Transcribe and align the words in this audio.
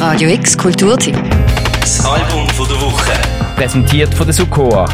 Radio 0.00 0.30
X 0.30 0.56
Kulturtipp. 0.56 1.14
Das 1.78 2.02
Album 2.06 2.48
von 2.48 2.66
der 2.66 2.80
Woche. 2.80 3.12
Präsentiert 3.54 4.14
von 4.14 4.26
der 4.26 4.32
Sukoa. 4.32 4.88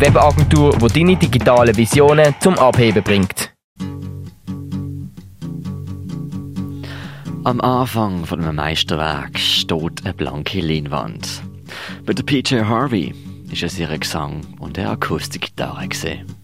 Webagentur, 0.00 0.76
die 0.76 0.88
deine 0.88 1.16
digitalen 1.16 1.76
Visionen 1.76 2.34
zum 2.40 2.58
Abheben 2.58 3.00
bringt. 3.04 3.54
Am 7.44 7.60
Anfang 7.60 8.24
von 8.26 8.40
einem 8.42 8.56
Meisterwerk 8.56 9.38
steht 9.38 10.04
eine 10.04 10.14
blanke 10.14 10.60
Leinwand. 10.60 11.42
Bei 12.04 12.12
der 12.12 12.24
PJ 12.24 12.64
Harvey 12.64 13.14
ist 13.52 13.62
es 13.62 13.78
ihr 13.78 13.96
Gesang 13.96 14.40
und 14.58 14.76
eine 14.76 14.90
Akustikgitarre 14.90 15.86
gesehen. 15.86 16.39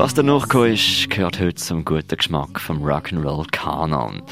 Was 0.00 0.14
danach 0.14 0.44
gekommen 0.44 0.72
ist, 0.72 1.10
gehört 1.10 1.38
heute 1.38 1.56
zum 1.56 1.84
guten 1.84 2.16
Geschmack 2.16 2.58
vom 2.58 2.82
Rock'n'Roll 2.82 3.44
Kanon. 3.50 4.22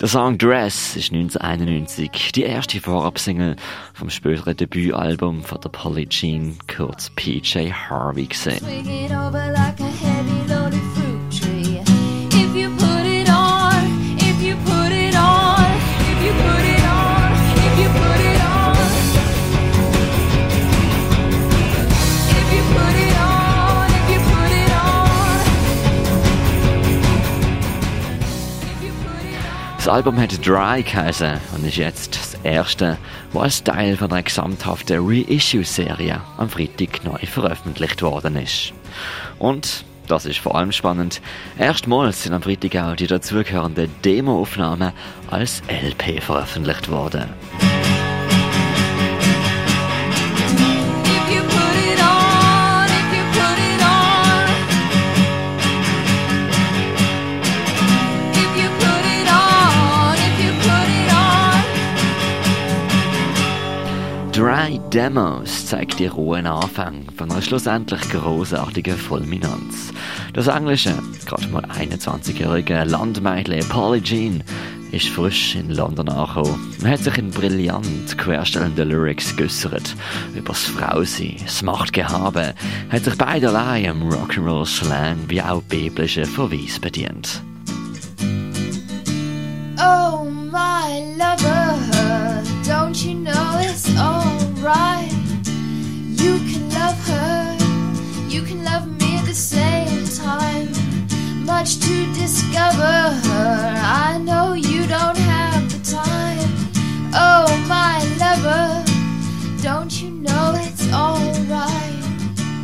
Der 0.00 0.06
Song 0.06 0.38
Dress 0.38 0.94
ist 0.94 1.12
1991 1.12 2.30
die 2.30 2.44
erste 2.44 2.80
Vorabsingle 2.80 3.56
vom 3.92 4.08
späteren 4.08 4.56
Debütalbum 4.56 5.42
von 5.42 5.60
der 5.60 5.70
Polly 5.70 6.06
Jean, 6.06 6.56
kurz 6.72 7.10
PJ 7.10 7.72
Harvey 7.72 8.26
gesehen. 8.26 8.64
Das 29.86 29.94
Album 29.94 30.18
hat 30.18 30.44
Dry 30.44 30.82
geheißen 30.82 31.38
und 31.54 31.64
ist 31.64 31.76
jetzt 31.76 32.16
das 32.16 32.36
erste, 32.42 32.98
das 33.32 33.40
als 33.40 33.62
Teil 33.62 33.96
von 33.96 34.10
einer 34.10 34.24
gesamthaften 34.24 34.98
Reissue-Serie 34.98 36.20
am 36.38 36.50
Freitag 36.50 37.04
neu 37.04 37.24
veröffentlicht 37.24 38.02
worden 38.02 38.34
ist. 38.34 38.72
Und, 39.38 39.84
das 40.08 40.26
ist 40.26 40.40
vor 40.40 40.56
allem 40.56 40.72
spannend, 40.72 41.20
erstmals 41.56 42.24
sind 42.24 42.32
am 42.32 42.42
Freitag 42.42 42.74
auch 42.74 42.96
die 42.96 43.06
dazugehörenden 43.06 43.88
Demo-Aufnahmen 44.04 44.90
als 45.30 45.62
LP 45.68 46.20
veröffentlicht 46.20 46.90
worden. 46.90 47.28
Dry 64.36 64.78
Demos 64.92 65.64
zeigt 65.64 65.98
die 65.98 66.08
rohen 66.08 66.46
Anfang 66.46 67.06
von 67.16 67.30
einer 67.30 67.40
schlussendlich 67.40 68.02
großartigen 68.10 68.94
Fulminanz. 68.94 69.94
Das 70.34 70.48
englische, 70.48 70.92
gerade 71.24 71.48
mal 71.48 71.64
21-jährige 71.64 72.84
Landmädchen 72.84 73.66
Polly 73.70 74.02
Jean 74.02 74.44
ist 74.92 75.08
frisch 75.08 75.54
in 75.54 75.70
London 75.70 76.10
angekommen. 76.10 76.74
Man 76.82 76.90
hat 76.90 77.00
sich 77.00 77.16
in 77.16 77.30
brillant 77.30 78.18
querstellenden 78.18 78.90
Lyrics 78.90 79.34
geäussert. 79.34 79.96
Über 80.34 80.48
das 80.48 80.64
Frausein, 80.64 81.36
das 81.42 81.62
Machtgehabe, 81.62 82.54
hat 82.90 83.04
sich 83.04 83.16
beiderlei 83.16 83.84
im 83.84 84.02
Rock'n'Roll-Slang 84.02 85.16
wie 85.28 85.40
auch 85.40 85.62
biblischen 85.62 86.26
Verweis 86.26 86.78
bedient. 86.78 87.42
Much 101.58 101.78
to 101.80 102.12
discover 102.12 102.84
her, 102.84 103.82
I 103.82 104.18
know 104.18 104.52
you 104.52 104.82
don't 104.86 105.16
have 105.16 105.64
the 105.72 105.80
time. 105.90 106.50
Oh, 107.14 107.46
my 107.66 107.96
lover, 108.20 108.84
don't 109.62 109.90
you 110.02 110.10
know 110.10 110.52
it's 110.54 110.92
alright? 110.92 112.04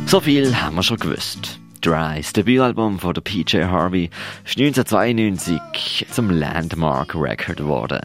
So 0.05 0.19
viel 0.19 0.53
haben 0.53 0.75
wir 0.75 0.83
schon 0.83 0.99
gewusst. 0.99 1.59
Dry, 1.81 2.17
das 2.17 2.33
Debütalbum 2.33 2.99
von 2.99 3.15
der 3.15 3.21
PJ 3.21 3.63
Harvey, 3.63 4.11
ist 4.45 4.59
1992 4.59 6.05
zum 6.11 6.29
Landmark 6.29 7.15
Record 7.15 7.57
geworden. 7.57 7.99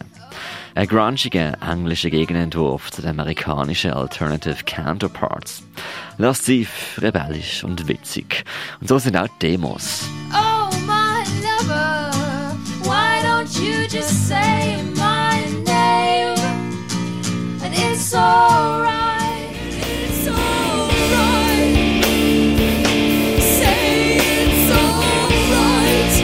Ein 0.74 0.86
grungiger 0.86 1.52
englischer 1.60 2.08
Gegenentwurf 2.08 2.90
zu 2.90 3.02
den 3.02 3.10
amerikanischen 3.10 3.92
Alternative 3.92 4.64
Counterparts. 4.64 5.62
Lasziv, 6.16 6.98
rebellisch 7.02 7.62
und 7.62 7.88
witzig. 7.88 8.44
Und 8.80 8.88
so 8.88 8.98
sind 8.98 9.18
auch 9.18 9.28
Demos. 9.42 10.08
Oh, 10.32 10.47
it's 17.98 18.14
alright, 18.14 19.50
it's 19.74 20.28
alright. 20.28 22.04
Say 23.58 24.18
it's 24.18 24.70
alright. 24.70 26.16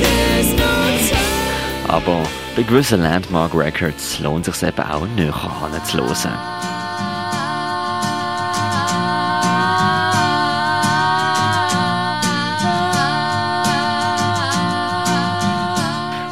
There's 0.00 0.50
no 0.54 0.72
time. 1.10 1.88
Aber 1.88 2.22
bei 2.56 2.62
gewissen 2.62 3.02
Landmark 3.02 3.54
Records 3.54 4.18
lohnt 4.20 4.48
es 4.48 4.60
sich 4.60 4.68
eben 4.70 4.80
auch 4.80 5.06
näher 5.06 5.34
anzuhören. 5.34 6.38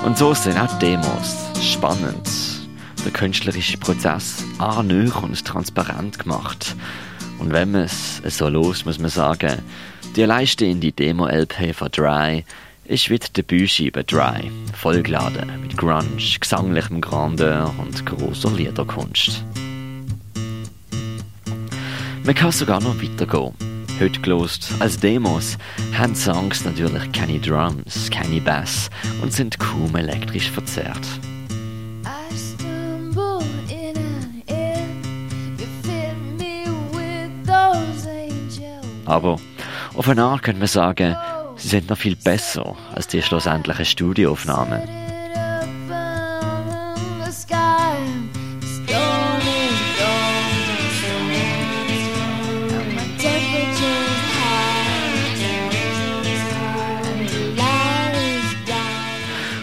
Und 0.03 0.17
so 0.17 0.33
sind 0.33 0.59
auch 0.59 0.79
Demos 0.79 1.37
spannend. 1.61 2.52
Der 3.05 3.13
künstlerische 3.13 3.79
Prozess 3.79 4.45
annäher 4.59 5.23
und 5.23 5.45
transparent 5.45 6.19
gemacht. 6.19 6.77
Und 7.39 7.53
wenn 7.53 7.73
man 7.73 7.83
es 7.83 8.23
so 8.25 8.49
los, 8.49 8.85
muss 8.85 8.99
man 8.99 9.11
sagen, 9.11 9.59
die 10.15 10.23
alleinstehende 10.23 10.93
Demo-LP 10.93 11.75
von 11.75 11.91
Dry 11.91 12.45
ist 12.85 13.11
wie 13.11 13.19
die 13.19 13.33
Debütscheibe 13.33 14.05
Dry, 14.05 14.51
vollgeladen 14.75 15.51
mit 15.61 15.77
Grunge, 15.77 16.19
gesanglichem 16.39 17.01
Grandeur 17.01 17.75
und 17.79 18.05
grosser 18.07 18.51
Liederkunst. 18.51 19.45
Man 22.25 22.35
kann 22.35 22.53
sogar 22.53 22.81
noch 22.81 23.03
weitergehen. 23.03 23.55
Heute 23.99 24.21
gelost 24.21 24.71
als 24.79 24.99
Demos 24.99 25.59
haben 25.97 26.15
Songs 26.15 26.65
natürlich 26.65 27.11
keine 27.13 27.41
Drums, 27.41 28.11
keine 28.11 28.41
Bass 28.41 28.91
und 29.23 29.33
sind 29.33 29.59
kaum 29.59 29.97
elektrisch 29.97 30.51
verzerrt. 30.51 31.07
Aber 39.13 39.37
auf 39.93 40.09
eine 40.09 40.25
Art 40.25 40.43
könnte 40.43 40.61
man 40.61 40.69
sagen, 40.69 41.15
sie 41.57 41.69
sind 41.69 41.91
noch 41.91 41.99
viel 41.99 42.17
besser 42.17 42.75
als 42.95 43.09
die 43.09 43.21
schlussendlichen 43.21 43.85
Studioaufnahmen. 43.85 44.81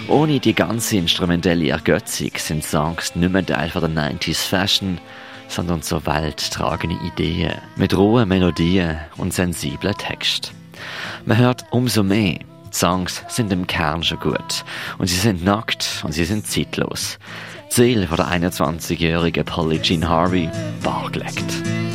Ohne 0.08 0.40
die 0.40 0.54
ganze 0.54 0.98
instrumentelle 0.98 1.70
Ergötzung 1.70 2.32
sind 2.38 2.64
Songs 2.64 3.16
nicht 3.16 3.32
mehr 3.32 3.44
Teil 3.44 3.72
der 3.74 3.82
90s 3.82 4.48
Fashion, 4.48 5.00
sondern 5.50 5.82
zur 5.82 6.06
Welt 6.06 6.52
tragende 6.52 6.96
Ideen 7.06 7.56
mit 7.76 7.98
rohen 7.98 8.30
Melodien 8.30 8.98
und 9.18 9.34
sensiblen 9.34 9.96
Text. 9.98 10.54
Man 11.26 11.38
hört 11.38 11.66
umso 11.72 12.04
mehr. 12.04 12.40
Songs 12.72 13.24
sind 13.28 13.52
im 13.52 13.68
Kern 13.68 14.04
schon 14.04 14.20
gut. 14.20 14.64
Und 15.00 15.08
sie 15.08 15.18
sind 15.18 15.44
nackt 15.44 16.02
und 16.04 16.14
sie 16.14 16.26
sind 16.26 16.48
zeitlos. 16.48 17.18
Seele 17.70 18.08
von 18.08 18.18
der 18.18 18.28
21-jährigen 18.28 19.44
Polly 19.46 19.82
Jean 19.82 20.08
Harvey 20.08 20.50
bargelegt. 20.84 21.89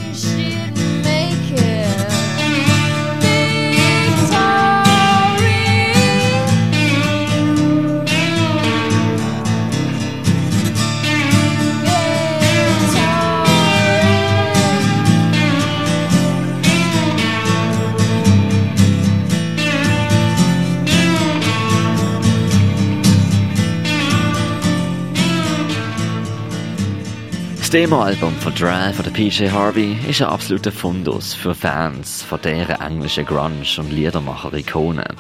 Demoalbum 27.75 28.33
von 28.37 28.55
Drive 28.55 28.95
von 28.95 29.13
PJ 29.13 29.49
Harvey 29.49 29.99
ist 30.09 30.23
ein 30.23 30.29
absoluter 30.29 30.71
Fundus 30.71 31.35
für 31.35 31.57
Fans 31.57 32.23
von 32.23 32.41
deren 32.41 32.81
englischen 32.81 33.27
Grunge- 33.27 33.67
und 33.79 33.91
Liedermacher-Ikonen. 33.91 35.17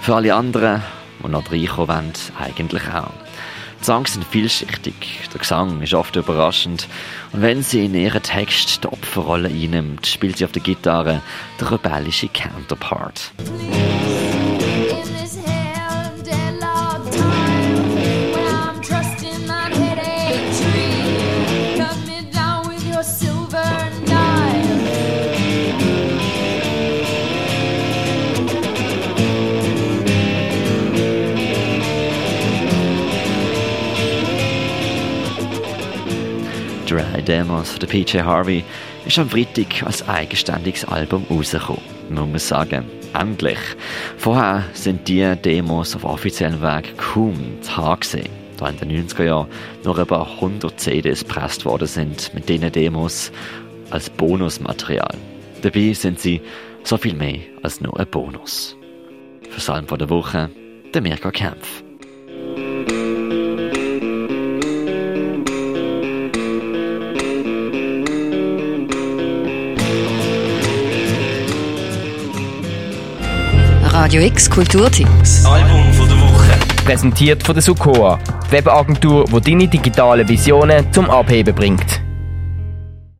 Für 0.00 0.14
alle 0.14 0.34
anderen, 0.34 0.82
die 1.22 1.28
noch 1.28 1.52
reinkommen 1.52 1.88
wollen, 1.88 2.12
eigentlich 2.38 2.88
auch. 2.88 3.12
Die 3.80 3.84
Songs 3.84 4.14
sind 4.14 4.24
vielschichtig, 4.24 4.94
der 5.30 5.40
Gesang 5.40 5.82
ist 5.82 5.92
oft 5.92 6.16
überraschend 6.16 6.88
und 7.34 7.42
wenn 7.42 7.62
sie 7.62 7.84
in 7.84 7.94
ihren 7.94 8.22
Text 8.22 8.82
die 8.82 8.88
Opferrolle 8.88 9.50
einnimmt, 9.50 10.06
spielt 10.06 10.38
sie 10.38 10.46
auf 10.46 10.52
der 10.52 10.62
Gitarre 10.62 11.20
der 11.60 11.70
rebellische 11.70 12.28
Counterpart. 12.28 13.30
Dry 36.90 37.22
Demos 37.22 37.70
von 37.70 37.88
PJ 37.88 38.18
Harvey 38.18 38.64
ist 39.06 39.16
am 39.16 39.30
Freitag 39.30 39.84
als 39.84 40.08
eigenständiges 40.08 40.84
Album 40.84 41.24
rausgekommen. 41.30 41.80
Man 42.08 42.32
muss 42.32 42.48
sagen, 42.48 42.84
endlich. 43.14 43.58
Vorher 44.16 44.64
sind 44.72 45.06
die 45.06 45.36
Demos 45.36 45.94
auf 45.94 46.02
offiziellem 46.02 46.60
Weg 46.60 46.98
kaum 46.98 47.38
zu 47.60 47.76
haben 47.76 48.00
gewesen. 48.00 48.28
Da 48.56 48.70
in 48.70 48.76
den 48.78 49.08
90er 49.08 49.22
Jahren 49.22 49.46
nur 49.84 49.98
über 49.98 50.26
100 50.34 50.80
CDs 50.80 51.20
gepresst 51.20 51.64
worden 51.64 51.86
sind 51.86 52.34
mit 52.34 52.48
diesen 52.48 52.72
Demos 52.72 53.30
als 53.90 54.10
Bonusmaterial. 54.10 55.14
Dabei 55.62 55.92
sind 55.92 56.18
sie 56.18 56.40
so 56.82 56.96
viel 56.96 57.14
mehr 57.14 57.38
als 57.62 57.80
nur 57.80 58.00
ein 58.00 58.08
Bonus. 58.08 58.76
Für 59.48 59.60
Salm 59.60 59.86
von 59.86 59.98
der 60.00 60.10
Woche, 60.10 60.50
der 60.92 61.02
Mirko 61.02 61.30
Kempf. 61.30 61.84
Radio 73.92 74.22
X 74.22 74.48
Kulturtipps. 74.48 75.44
Album 75.44 75.92
von 75.92 76.08
der 76.08 76.16
Woche. 76.20 76.52
Präsentiert 76.84 77.42
von 77.42 77.54
der 77.56 77.62
Sukoa, 77.62 78.20
die 78.46 78.52
Webagentur, 78.52 79.24
die 79.24 79.40
deine 79.50 79.66
digitalen 79.66 80.28
Visionen 80.28 80.92
zum 80.92 81.10
Abheben 81.10 81.54
bringt. 81.54 81.99